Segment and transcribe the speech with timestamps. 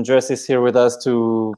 [0.00, 1.54] Andres is here with us to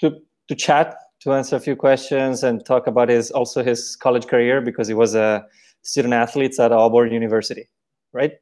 [0.00, 0.06] to
[0.48, 4.60] to chat, to answer a few questions, and talk about his also his college career
[4.60, 5.46] because he was a
[5.82, 7.68] student athlete at Auburn University,
[8.12, 8.32] right?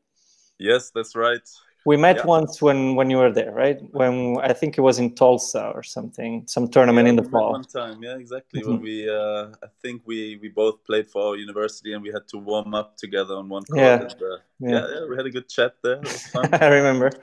[0.59, 1.47] Yes, that's right.
[1.85, 2.27] We met yeah.
[2.27, 3.79] once when when you were there, right?
[3.91, 7.53] When I think it was in Tulsa or something, some tournament yeah, in the fall.
[7.53, 8.61] One time, yeah, exactly.
[8.61, 8.73] Mm -hmm.
[8.73, 12.27] When we, uh, I think we we both played for our university, and we had
[12.33, 13.85] to warm up together on one court.
[13.85, 14.85] Yeah, and, uh, yeah.
[14.93, 16.01] yeah, we had a good chat there.
[16.65, 17.09] I remember.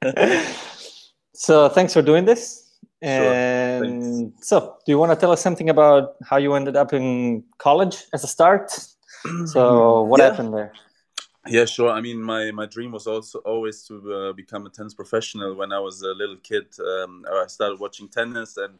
[1.40, 2.70] so thanks for doing this.
[3.00, 4.32] And sure.
[4.42, 8.04] so, do you want to tell us something about how you ended up in college
[8.12, 8.70] as a start?
[9.46, 10.70] so, what happened there?
[11.46, 11.88] Yeah, sure.
[11.88, 15.54] I mean, my, my dream was also always to uh, become a tennis professional.
[15.54, 18.74] When I was a little kid, um, I started watching tennis, and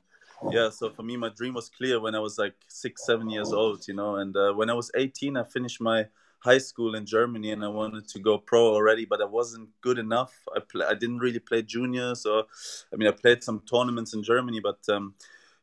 [0.51, 3.55] yeah, so for me, my dream was clear when I was like six, seven years
[3.55, 4.17] old, you know.
[4.17, 6.09] And uh, when I was 18, I finished my
[6.41, 9.99] high school in Germany, and I wanted to go pro already, but I wasn't good
[9.99, 10.35] enough.
[10.55, 12.45] I play, I didn't really play juniors, or
[12.93, 15.15] I mean, I played some tournaments in Germany, but um,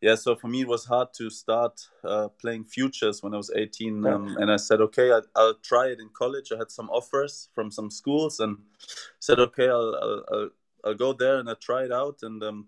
[0.02, 3.52] yeah, so for me it was hard to start uh, playing futures when I was
[3.56, 6.52] 18, um, and I said, okay, I, will try it in college.
[6.52, 8.58] I had some offers from some schools, and
[9.20, 10.50] said, okay, I'll I'll,
[10.86, 12.20] I'll go there and I try it out.
[12.22, 12.68] And um,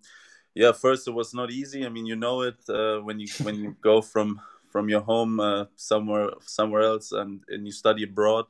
[0.56, 1.86] yeah, first it was not easy.
[1.86, 5.40] I mean, you know it uh, when you when you go from from your home
[5.40, 8.46] uh, somewhere somewhere else and, and you study abroad,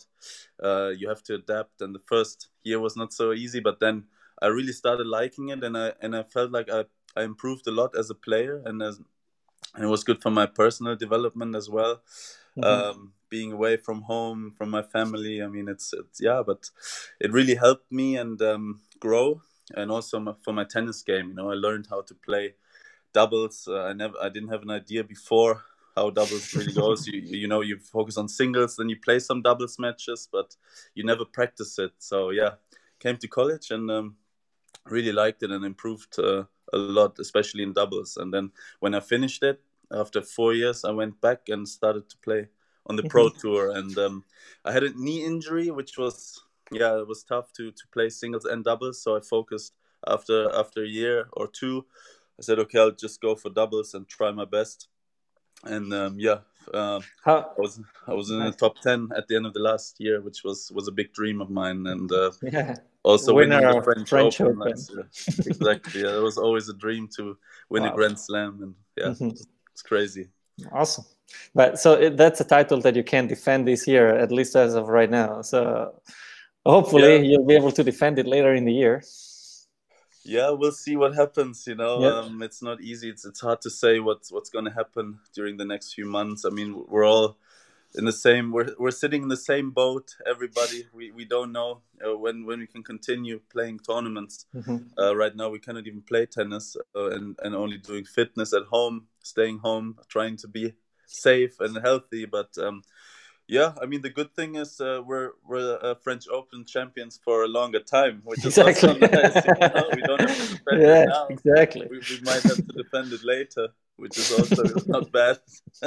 [0.64, 1.82] uh, you have to adapt.
[1.82, 4.06] And the first year was not so easy, but then
[4.42, 7.72] I really started liking it, and I and I felt like I I improved a
[7.72, 9.02] lot as a player, and as
[9.76, 12.02] and it was good for my personal development as well.
[12.58, 12.64] Mm-hmm.
[12.64, 16.72] Um, being away from home, from my family, I mean, it's, it's yeah, but
[17.20, 19.42] it really helped me and um, grow,
[19.76, 21.30] and also my, for my tennis game.
[21.30, 22.56] You know, I learned how to play
[23.14, 23.68] doubles.
[23.68, 25.64] Uh, I never, I didn't have an idea before
[26.00, 27.08] how doubles really goes.
[27.08, 30.56] you you know, you focus on singles, then you play some doubles matches, but
[30.96, 31.94] you never practice it.
[32.00, 32.54] So yeah,
[33.00, 34.16] came to college and um,
[34.86, 36.14] really liked it and improved.
[36.20, 38.18] Uh, a lot, especially in doubles.
[38.18, 42.18] And then when I finished it after four years, I went back and started to
[42.18, 42.48] play
[42.88, 43.72] on the pro tour.
[43.72, 44.24] And um,
[44.66, 46.42] I had a knee injury, which was
[46.72, 49.02] yeah, it was tough to to play singles and doubles.
[49.02, 49.74] So I focused
[50.08, 51.86] after after a year or two.
[52.40, 54.88] I said, okay, I'll just go for doubles and try my best.
[55.64, 56.40] And um, yeah,
[56.74, 60.00] uh, I was I was in the top ten at the end of the last
[60.00, 61.86] year, which was was a big dream of mine.
[61.88, 64.62] And uh, yeah also winning the French, French Open.
[64.62, 64.74] Open.
[64.74, 66.02] Exactly.
[66.02, 67.38] Yeah, it was always a dream to
[67.70, 67.92] win wow.
[67.92, 69.30] a Grand Slam, and yeah, mm-hmm.
[69.72, 70.28] it's crazy.
[70.72, 71.06] Awesome.
[71.54, 74.74] But so it, that's a title that you can defend this year, at least as
[74.76, 75.42] of right now.
[75.42, 76.02] So
[76.66, 77.22] hopefully yeah.
[77.22, 79.04] you'll be able to defend it later in the year.
[80.30, 81.66] Yeah, we'll see what happens.
[81.68, 82.14] You know, yep.
[82.14, 83.10] um, it's not easy.
[83.10, 86.46] It's it's hard to say what's what's going to happen during the next few months.
[86.46, 87.38] I mean, we're all
[87.96, 91.82] in the same we're, we're sitting in the same boat everybody we, we don't know
[92.06, 94.78] uh, when when we can continue playing tournaments mm-hmm.
[95.02, 98.64] uh, right now we cannot even play tennis uh, and and only doing fitness at
[98.64, 100.74] home staying home trying to be
[101.08, 102.84] safe and healthy but um,
[103.50, 107.44] yeah i mean the good thing is uh, we're we're uh, french open champions for
[107.44, 108.90] a longer time which is exactly.
[108.90, 109.90] also nice you know?
[109.96, 113.12] we don't have to defend yeah, it now exactly we, we might have to defend
[113.12, 113.68] it later
[114.00, 115.40] which is also not bad.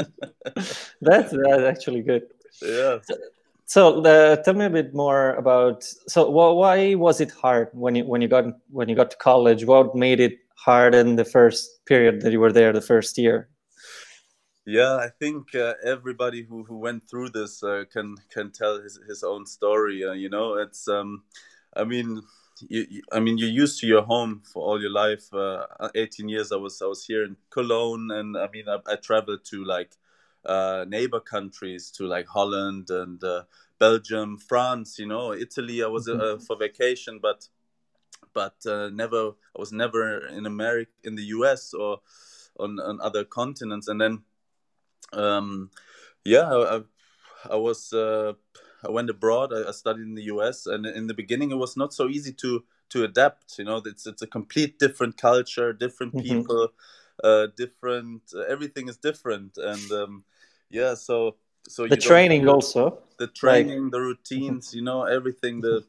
[1.01, 2.23] that's that's actually good.
[2.61, 2.99] Yeah.
[3.03, 3.15] So,
[3.65, 5.85] so uh, tell me a bit more about.
[5.85, 9.65] So why was it hard when you when you got when you got to college?
[9.65, 13.49] What made it hard in the first period that you were there, the first year?
[14.65, 18.99] Yeah, I think uh, everybody who, who went through this uh, can can tell his,
[19.09, 20.05] his own story.
[20.05, 21.25] Uh, you know, it's um,
[21.75, 22.23] I mean,
[22.69, 25.33] you, you, I mean, you're used to your home for all your life.
[25.35, 28.97] Uh, 18 years, I was I was here in Cologne, and I mean, I, I
[28.97, 29.97] traveled to like
[30.45, 33.43] uh, neighbor countries, to like Holland and uh,
[33.81, 34.97] Belgium, France.
[34.97, 35.83] You know, Italy.
[35.83, 36.45] I was uh, mm-hmm.
[36.45, 37.49] for vacation, but
[38.33, 39.31] but uh, never.
[39.57, 41.75] I was never in America, in the U.S.
[41.75, 42.01] or
[42.59, 43.89] on, on other continents.
[43.89, 44.23] And then,
[45.13, 45.71] um,
[46.25, 46.81] yeah, I,
[47.51, 48.35] I was uh,
[48.87, 49.53] I went abroad.
[49.53, 50.67] I, I, studied in the U.S.
[50.67, 53.59] and in the beginning it was not so easy to to adapt.
[53.59, 56.41] You know, it's it's a complete different culture, different mm-hmm.
[56.41, 56.69] people,
[57.23, 58.23] uh, different.
[58.35, 60.25] Uh, everything is different, and um,
[60.71, 60.95] yeah.
[60.95, 61.37] So
[61.69, 63.93] so the training also the training, like...
[63.93, 64.75] the routines.
[64.75, 65.61] You know, everything.
[65.61, 65.85] The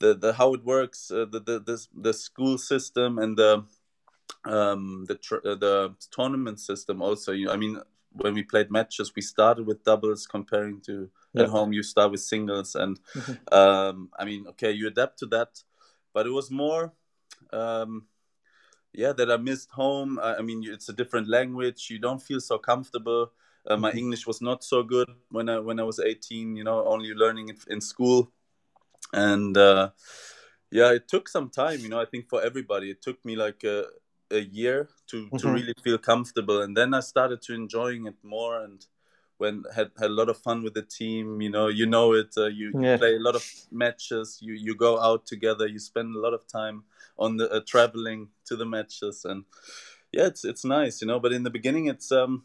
[0.00, 3.64] the, the how it works, uh, the, the the the school system and the
[4.44, 7.32] um the tr- uh, the tournament system also.
[7.32, 7.80] You, I mean,
[8.14, 11.42] when we played matches, we started with doubles comparing to yeah.
[11.42, 11.72] at home.
[11.72, 13.54] You start with singles, and mm-hmm.
[13.54, 15.62] um, I mean, okay, you adapt to that,
[16.12, 16.92] but it was more,
[17.52, 18.06] um,
[18.92, 20.18] yeah, that I missed home.
[20.22, 21.88] I, I, mean, it's a different language.
[21.90, 23.32] You don't feel so comfortable.
[23.66, 23.98] Uh, my mm-hmm.
[23.98, 26.56] English was not so good when I when I was 18.
[26.56, 28.30] You know, only learning it in school,
[29.12, 29.90] and uh,
[30.70, 31.80] yeah, it took some time.
[31.80, 33.86] You know, I think for everybody, it took me like a,
[34.34, 35.36] a year to mm-hmm.
[35.36, 38.84] to really feel comfortable, and then I started to enjoying it more and
[39.38, 41.40] when had had a lot of fun with the team.
[41.40, 42.34] You know, you know it.
[42.36, 42.92] Uh, you, yeah.
[42.92, 44.38] you, play a lot of matches.
[44.40, 45.66] You you go out together.
[45.66, 46.84] You spend a lot of time
[47.18, 49.44] on the uh, traveling to the matches, and
[50.12, 51.00] yeah, it's it's nice.
[51.00, 52.44] You know, but in the beginning, it's um.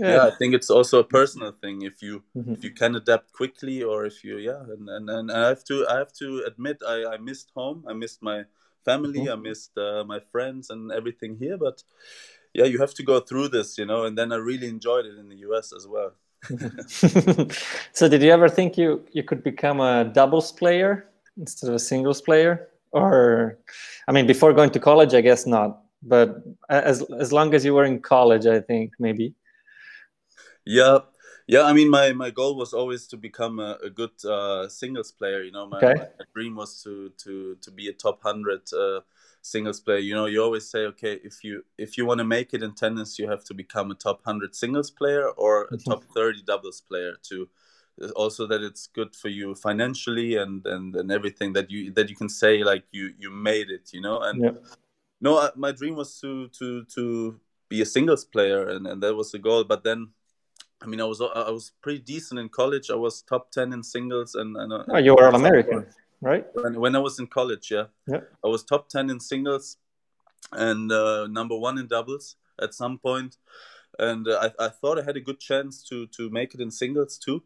[0.00, 0.14] Yeah.
[0.14, 1.82] yeah I think it's also a personal thing.
[1.82, 2.52] If you mm-hmm.
[2.52, 5.86] if you can adapt quickly, or if you yeah, and, and and I have to
[5.88, 7.84] I have to admit I I missed home.
[7.88, 8.44] I missed my
[8.90, 9.20] family.
[9.20, 9.46] Mm-hmm.
[9.46, 11.82] I missed uh, my friends and everything here, but
[12.54, 14.04] yeah, you have to go through this, you know.
[14.06, 16.12] And then I really enjoyed it in the US as well.
[17.98, 20.92] so, did you ever think you you could become a doubles player
[21.36, 22.68] instead of a singles player?
[22.92, 23.58] Or,
[24.08, 25.70] I mean, before going to college, I guess not.
[26.02, 26.28] But
[26.70, 29.34] as as long as you were in college, I think maybe.
[30.64, 30.98] Yeah,
[31.48, 31.62] yeah.
[31.62, 35.42] I mean, my my goal was always to become a, a good uh, singles player.
[35.42, 35.94] You know, my, okay.
[36.18, 38.62] my, dream was to to to be a top hundred.
[38.72, 39.00] Uh,
[39.40, 42.52] singles player you know you always say okay if you if you want to make
[42.52, 45.90] it in tennis you have to become a top 100 singles player or a mm-hmm.
[45.90, 47.48] top 30 doubles player to
[48.14, 52.16] also that it's good for you financially and and and everything that you that you
[52.16, 54.58] can say like you you made it you know and
[55.20, 59.32] no my dream was to to to be a singles player and and that was
[59.32, 60.08] the goal but then
[60.80, 62.90] I mean, I was I was pretty decent in college.
[62.90, 65.86] I was top ten in singles, and, and oh, you were All-American
[66.20, 66.46] right?
[66.54, 67.84] When, when I was in college, yeah.
[68.06, 68.20] yeah.
[68.44, 69.76] I was top 10 in singles
[70.52, 73.36] and uh, number one in doubles at some point.
[73.98, 76.70] And uh, I, I thought I had a good chance to, to make it in
[76.70, 77.42] singles too.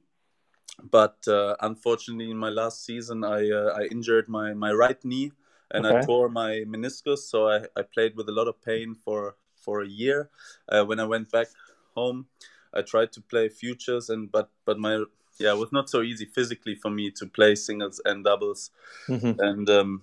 [0.91, 5.33] But uh, unfortunately, in my last season, I, uh, I injured my, my right knee
[5.71, 5.99] and okay.
[5.99, 7.19] I tore my meniscus.
[7.19, 10.31] So I, I played with a lot of pain for, for a year.
[10.69, 11.49] Uh, when I went back
[11.95, 12.27] home,
[12.75, 15.05] I tried to play futures, and but but my
[15.39, 18.71] yeah, it was not so easy physically for me to play singles and doubles,
[19.09, 19.41] mm-hmm.
[19.41, 20.03] and um,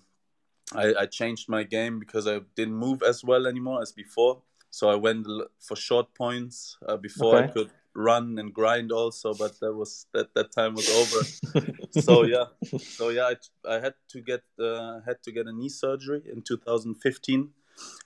[0.76, 4.42] I, I, changed my game because I didn't move as well anymore as before.
[4.72, 5.28] So I went
[5.60, 7.46] for short points uh, before okay.
[7.46, 11.72] I could run and grind also, but that was that that time was over.
[12.02, 12.46] so yeah,
[12.80, 13.36] so yeah, I,
[13.68, 17.50] I had to get uh, had to get a knee surgery in 2015,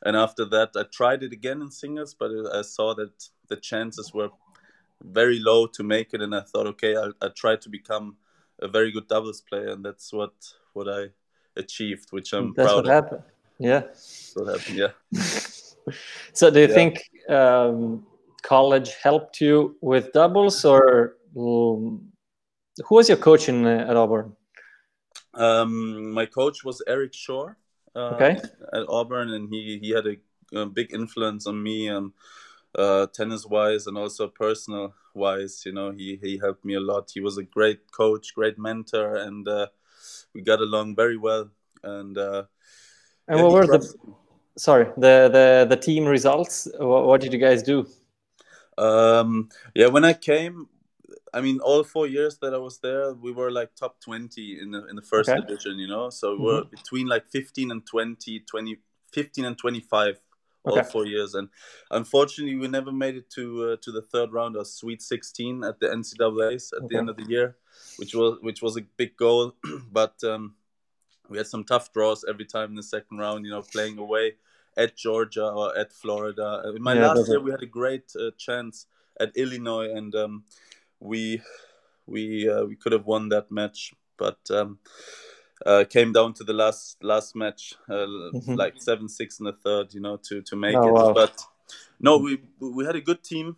[0.06, 4.14] and after that I tried it again in singles, but I saw that the chances
[4.14, 4.30] were
[5.04, 8.18] very low to make it, and I thought, okay, I'll, I'll try to become
[8.62, 10.34] a very good doubles player, and that's what
[10.74, 11.10] what I
[11.56, 12.92] achieved, which I'm that's proud what of.
[12.92, 13.24] happened.
[13.60, 13.80] Yeah.
[13.80, 14.78] That's what happened.
[14.78, 14.92] Yeah.
[16.34, 16.74] so, do you yeah.
[16.74, 18.06] think um,
[18.42, 22.12] college helped you with doubles, or um,
[22.86, 24.36] who was your coach in uh, at Auburn?
[25.34, 27.58] Um, my coach was Eric Shore.
[27.96, 28.40] Uh, okay.
[28.74, 30.16] At Auburn, and he he had a,
[30.60, 31.90] a big influence on me.
[31.90, 32.14] Um,
[32.76, 35.64] uh, tennis wise and also personal wise.
[35.66, 37.12] You know, he he helped me a lot.
[37.14, 39.68] He was a great coach, great mentor, and uh,
[40.34, 41.50] we got along very well.
[41.84, 42.44] And uh,
[43.28, 43.96] and yeah, what were the
[44.58, 46.68] sorry the the the team results?
[46.78, 47.88] What, what did you guys do?
[48.78, 50.68] Um, yeah, when I came,
[51.34, 54.72] I mean, all four years that I was there, we were like top 20 in
[54.72, 55.40] the in the first okay.
[55.42, 56.10] division, you know.
[56.10, 56.70] So we were mm-hmm.
[56.70, 58.78] between like 15 and 20, 20,
[59.12, 60.20] 15 and 25
[60.64, 60.90] all okay.
[60.90, 61.34] four years.
[61.36, 61.50] And
[61.92, 65.80] unfortunately, we never made it to uh, to the third round of Sweet 16 at
[65.80, 66.88] the NCAA's at okay.
[66.90, 67.58] the end of the year,
[67.98, 69.56] which was which was a big goal.
[69.92, 70.56] but um,
[71.30, 73.46] we had some tough draws every time in the second round.
[73.46, 74.34] You know, playing away
[74.78, 76.74] at Georgia or at Florida.
[76.76, 78.88] In my yeah, last year, we had a great uh, chance
[79.20, 80.44] at Illinois, and um,
[81.00, 81.42] we
[82.06, 84.40] we uh, we could have won that match, but.
[84.50, 84.80] Um,
[85.66, 88.56] uh, came down to the last last match, uh, mm-hmm.
[88.56, 90.92] like seven six in the third, you know, to to make oh, it.
[90.92, 91.14] Wow.
[91.14, 91.42] But
[92.00, 93.58] no, we we had a good team,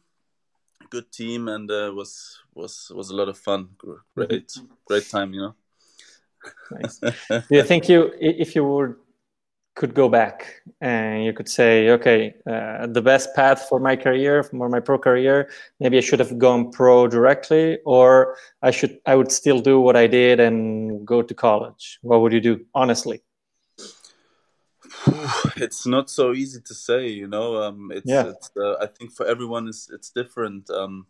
[0.90, 3.70] good team, and uh, was was was a lot of fun.
[4.16, 4.52] Great
[4.86, 5.56] great time, you know.
[6.72, 7.00] Nice.
[7.00, 8.98] Do you think you if you were
[9.75, 14.41] could go back and you could say, okay, uh, the best path for my career,
[14.41, 15.50] for my pro career,
[15.82, 19.98] maybe I should have gone pro directly, or I should, I would still do what
[19.98, 22.00] I did and go to college.
[22.01, 23.22] What would you do, honestly?
[25.58, 27.62] It's not so easy to say, you know.
[27.62, 28.27] Um, it's, yeah.
[28.29, 30.70] it's uh, I think for everyone, it's it's different.
[30.70, 31.08] Um,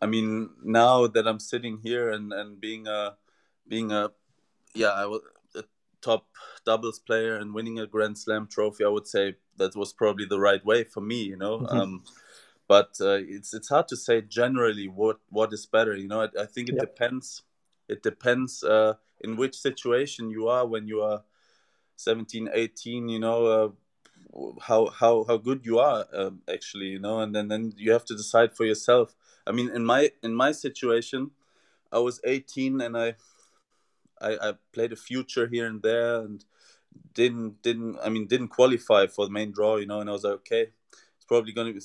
[0.00, 3.16] I mean, now that I'm sitting here and and being a
[3.68, 4.10] being a
[4.74, 5.20] yeah, I was
[6.02, 6.26] top
[6.66, 10.40] doubles player and winning a Grand Slam trophy, I would say that was probably the
[10.40, 11.60] right way for me, you know.
[11.60, 11.78] Mm-hmm.
[11.78, 12.02] Um,
[12.68, 15.96] but uh, it's it's hard to say generally what what is better.
[15.96, 16.84] You know, I, I think it yep.
[16.84, 17.42] depends.
[17.88, 21.22] It depends uh, in which situation you are when you are
[21.96, 23.08] 17, 18.
[23.08, 23.46] You know.
[23.46, 23.68] Uh,
[24.62, 28.04] how how how good you are um, actually you know and then then you have
[28.04, 29.14] to decide for yourself
[29.46, 31.30] i mean in my in my situation
[31.92, 33.14] i was 18 and i
[34.22, 36.44] I, I played a future here and there and
[37.14, 40.24] didn't didn't I mean didn't qualify for the main draw, you know, and I was
[40.24, 40.68] like, okay,
[41.16, 41.80] it's probably gonna be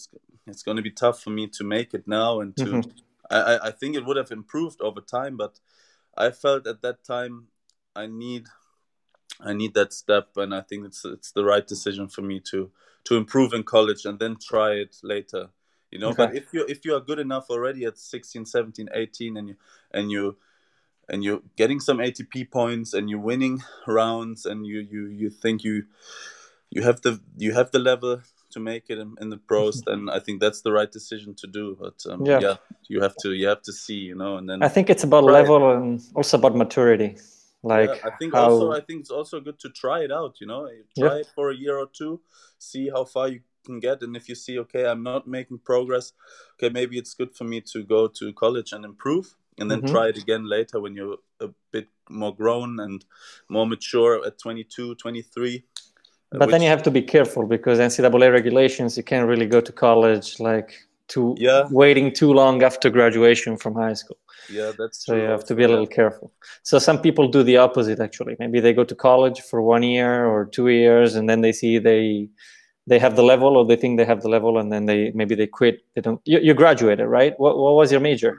[0.48, 2.90] it's gonna be tough for me to make it now and to mm-hmm.
[3.30, 5.60] I, I think it would have improved over time, but
[6.18, 7.48] I felt at that time
[7.96, 8.48] I need
[9.40, 12.72] I need that step and I think it's it's the right decision for me to
[13.06, 15.50] to improve in college and then try it later
[15.92, 16.26] you know okay.
[16.26, 19.56] but if you if you are good enough already at 16 17 18 and you
[19.92, 20.38] and you
[21.10, 25.64] and you're getting some ATP points and you're winning rounds and you you you think
[25.64, 25.86] you
[26.70, 30.10] you have the you have the level to make it in, in the pros then
[30.10, 32.40] I think that's the right decision to do but um, yeah.
[32.40, 32.56] yeah.
[32.88, 35.24] you have to you have to see you know and then I think it's about
[35.24, 37.18] level and also about maturity
[37.64, 38.50] like yeah, I think how...
[38.50, 41.22] also I think it's also good to try it out you know try yeah.
[41.22, 42.22] it for a year or two
[42.60, 46.14] see how far you can get and if you see okay i'm not making progress
[46.54, 49.94] okay maybe it's good for me to go to college and improve and then mm-hmm.
[49.94, 53.06] try it again later when you're a bit more grown and
[53.50, 55.64] more mature at 22 23
[56.32, 56.50] uh, but which...
[56.52, 60.40] then you have to be careful because ncaa regulations you can't really go to college
[60.40, 61.68] like to yeah.
[61.72, 64.18] waiting too long after graduation from high school.
[64.50, 66.32] Yeah that's so you have to be a little careful.
[66.64, 68.36] So some people do the opposite actually.
[68.40, 71.80] Maybe they go to college for one year or two years and then they see
[71.80, 72.30] they
[72.86, 75.36] they have the level or they think they have the level and then they maybe
[75.36, 75.84] they quit.
[75.96, 77.34] They don't you, you graduated right?
[77.38, 78.38] What, what was your major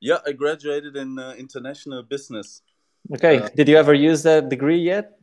[0.00, 2.62] yeah i graduated in uh, international business.
[3.12, 5.18] Okay uh, did you ever use that degree yet?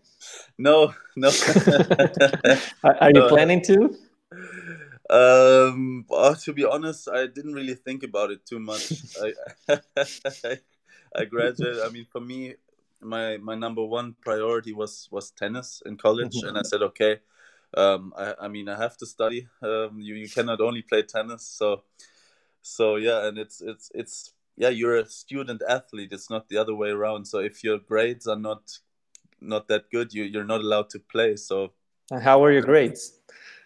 [0.58, 1.30] No no.
[2.84, 3.92] Are, are, you uh, planning to?
[5.10, 6.06] Um
[6.44, 8.94] to be honest i didn't really think about it too much.
[9.22, 10.58] I
[11.16, 12.56] i graduated i mean for me
[13.02, 17.20] my my number one priority was was tennis in college and i said okay
[17.76, 19.48] um, I, I mean, I have to study.
[19.62, 21.84] Um, you you cannot only play tennis, so
[22.62, 26.10] so yeah, and it's it's it's yeah, you're a student athlete.
[26.12, 27.26] It's not the other way around.
[27.26, 28.80] So if your grades are not
[29.42, 31.36] not that good, you you're not allowed to play.
[31.36, 31.74] So
[32.22, 33.20] how were your grades?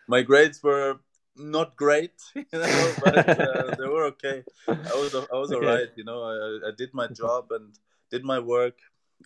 [0.07, 0.99] My grades were
[1.35, 4.43] not great, you know, but uh, they were okay.
[4.67, 5.65] I was I was okay.
[5.65, 6.23] alright, you know.
[6.23, 7.73] I I did my job and
[8.09, 8.79] did my work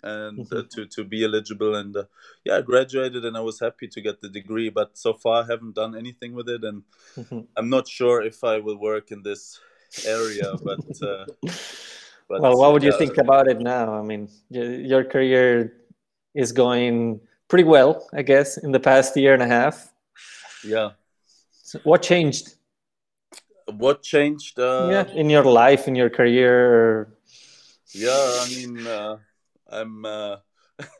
[0.04, 0.68] and uh, mm-hmm.
[0.70, 2.06] to to be eligible and uh,
[2.46, 5.48] yeah I graduated and I was happy to get the degree but so far I
[5.48, 6.84] haven't done anything with it and
[7.18, 7.42] mm-hmm.
[7.58, 9.60] I'm not sure if I will work in this
[10.06, 11.26] area but, uh,
[12.28, 15.74] but well what would you think about it now I mean your career
[16.34, 19.92] is going pretty well I guess in the past year and a half
[20.64, 20.92] yeah
[21.52, 22.56] so what changed
[23.78, 27.14] what changed uh, yeah in your life in your career
[27.94, 29.18] yeah I mean uh,
[29.72, 30.38] I'm uh,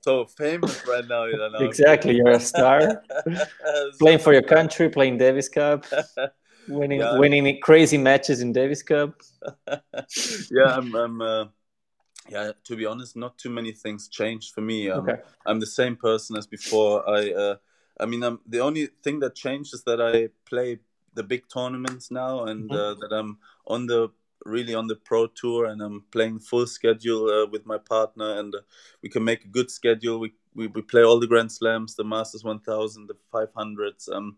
[0.00, 1.24] so famous right now.
[1.24, 1.58] You know?
[1.60, 3.02] Exactly, you're a star.
[3.98, 5.86] playing for your country, playing Davis Cup,
[6.68, 7.18] winning yeah.
[7.18, 9.14] winning crazy matches in Davis Cup.
[9.66, 10.94] yeah, I'm.
[10.94, 11.44] I'm uh,
[12.28, 14.88] yeah, to be honest, not too many things changed for me.
[14.88, 15.20] Um, okay.
[15.44, 17.08] I'm the same person as before.
[17.08, 17.32] I.
[17.32, 17.56] Uh,
[18.00, 20.78] I mean, I'm, the only thing that changed is that I play
[21.14, 22.74] the big tournaments now, and mm-hmm.
[22.74, 24.10] uh, that I'm on the
[24.44, 28.54] really on the pro tour and I'm playing full schedule uh, with my partner and
[28.54, 28.60] uh,
[29.02, 30.18] we can make a good schedule.
[30.18, 34.36] We, we, we play all the Grand Slams, the Masters 1000, the 500s, um,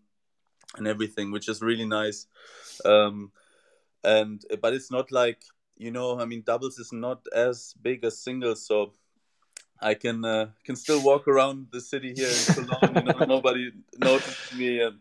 [0.77, 2.27] and everything, which is really nice.
[2.83, 3.31] Um,
[4.03, 5.41] and but it's not like
[5.77, 8.93] you know, I mean, doubles is not as big as singles, so
[9.81, 12.95] I can uh, can still walk around the city here in Cologne.
[12.95, 14.99] you know, nobody notices me and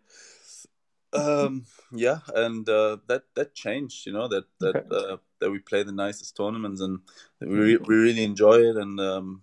[1.14, 4.06] um, yeah, and uh, that that changed.
[4.06, 5.12] You know that that okay.
[5.12, 7.00] uh, that we play the nicest tournaments and
[7.40, 8.76] we re- we really enjoy it.
[8.76, 9.42] And um,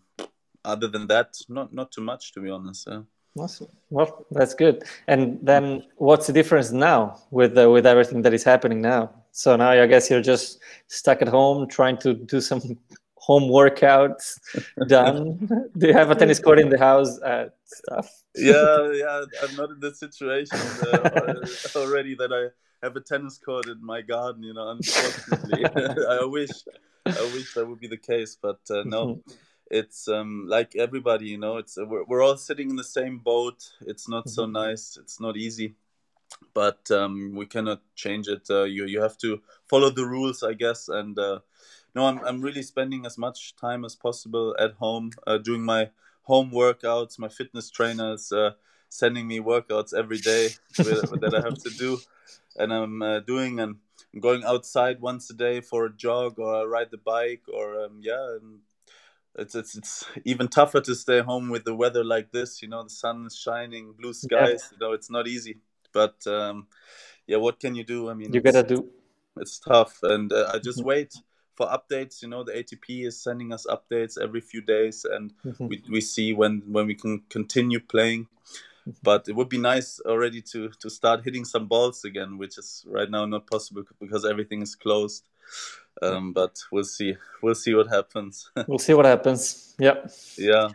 [0.65, 2.87] other than that, not not too much to be honest.
[2.89, 3.03] Yeah.
[3.37, 3.67] Awesome.
[3.89, 4.83] Well, that's good.
[5.07, 9.11] And then, what's the difference now with uh, with everything that is happening now?
[9.31, 12.61] So now, I guess you're just stuck at home trying to do some
[13.21, 14.39] home workouts
[14.87, 15.37] done?
[15.77, 17.19] Do you have a tennis court in the house?
[17.21, 18.09] Uh, stuff.
[18.35, 19.23] yeah, yeah.
[19.43, 20.57] I'm not in the situation
[20.91, 22.49] uh, already that I
[22.85, 24.43] have a tennis court in my garden.
[24.43, 26.51] You know, unfortunately, I wish,
[27.05, 29.07] I wish that would be the case, but uh, no.
[29.07, 29.31] Mm-hmm.
[29.71, 31.57] It's um, like everybody, you know.
[31.57, 33.71] It's we're, we're all sitting in the same boat.
[33.81, 34.51] It's not so mm-hmm.
[34.51, 34.97] nice.
[34.97, 35.75] It's not easy
[36.53, 38.49] but um, we cannot change it.
[38.49, 41.39] Uh, you you have to follow the rules, I guess, and uh,
[41.95, 45.89] no, I'm I'm really spending as much time as possible at home, uh, doing my
[46.23, 47.19] home workouts.
[47.19, 48.51] My fitness trainers uh,
[48.89, 51.99] sending me workouts every day that I have to do,
[52.55, 53.77] and I'm uh, doing and
[54.19, 57.99] going outside once a day for a jog or I ride the bike or um,
[58.01, 58.37] yeah.
[58.41, 58.59] And,
[59.35, 62.61] it's, it's it's even tougher to stay home with the weather like this.
[62.61, 64.69] You know, the sun is shining, blue skies.
[64.71, 64.77] Yeah.
[64.79, 65.57] You know, it's not easy.
[65.93, 66.67] But um,
[67.27, 68.09] yeah, what can you do?
[68.09, 68.89] I mean, you gotta do.
[69.37, 71.13] It's tough, and uh, I just wait
[71.55, 72.21] for updates.
[72.21, 75.67] You know, the ATP is sending us updates every few days, and mm-hmm.
[75.67, 78.27] we, we see when when we can continue playing.
[78.81, 78.91] Mm-hmm.
[79.03, 82.85] But it would be nice already to to start hitting some balls again, which is
[82.87, 85.29] right now not possible because everything is closed.
[86.01, 87.15] Um, but we'll see.
[87.41, 88.49] We'll see what happens.
[88.67, 89.75] we'll see what happens.
[89.79, 90.07] Yeah.
[90.37, 90.69] Yeah.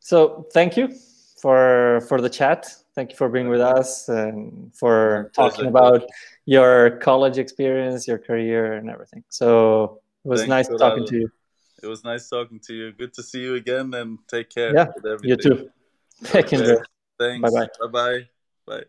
[0.00, 0.94] So thank you
[1.40, 2.66] for for the chat.
[2.94, 6.02] Thank you for being with us and for talking about
[6.46, 9.22] your college experience, your career, and everything.
[9.28, 11.30] So it was nice talking to you.
[11.82, 12.92] It was nice talking to you.
[12.92, 14.74] Good to see you again, and take care.
[14.74, 14.86] Yeah,
[15.22, 15.70] you too.
[16.24, 16.84] Take care.
[17.16, 17.52] Thanks.
[17.52, 17.68] Bye bye.
[17.80, 18.28] Bye bye.
[18.66, 18.84] Bye.